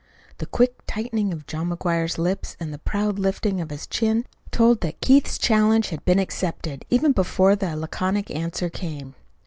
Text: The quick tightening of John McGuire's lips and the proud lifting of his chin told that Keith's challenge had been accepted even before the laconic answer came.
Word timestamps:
The 0.39 0.47
quick 0.47 0.73
tightening 0.87 1.31
of 1.31 1.45
John 1.45 1.69
McGuire's 1.69 2.17
lips 2.17 2.57
and 2.59 2.73
the 2.73 2.79
proud 2.79 3.19
lifting 3.19 3.61
of 3.61 3.69
his 3.69 3.85
chin 3.85 4.25
told 4.49 4.81
that 4.81 4.99
Keith's 4.99 5.37
challenge 5.37 5.89
had 5.89 6.03
been 6.05 6.17
accepted 6.17 6.85
even 6.89 7.11
before 7.11 7.55
the 7.55 7.75
laconic 7.75 8.31
answer 8.31 8.67
came. 8.67 9.13